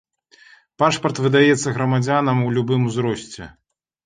[0.83, 3.43] Пашпарт выдаецца грамадзянам у любым узросце.